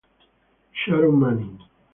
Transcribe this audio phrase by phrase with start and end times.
[0.79, 1.59] Sharon Manning